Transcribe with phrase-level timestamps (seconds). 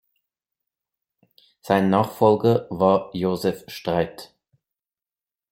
[1.61, 4.33] Sein Nachfolger war Josef Streit.